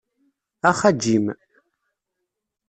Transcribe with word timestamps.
Ax 0.69 0.79
a 0.89 0.91
Jim. 1.01 1.25